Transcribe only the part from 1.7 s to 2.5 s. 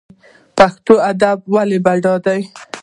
بډای دی؟